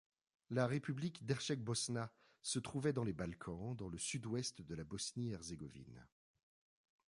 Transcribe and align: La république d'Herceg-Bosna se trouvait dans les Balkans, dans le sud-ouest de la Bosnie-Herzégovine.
La 0.49 0.65
république 0.65 1.27
d'Herceg-Bosna 1.27 2.11
se 2.41 2.57
trouvait 2.57 2.91
dans 2.91 3.03
les 3.03 3.13
Balkans, 3.13 3.75
dans 3.75 3.87
le 3.87 3.99
sud-ouest 3.99 4.63
de 4.63 4.73
la 4.73 4.83
Bosnie-Herzégovine. 4.83 6.07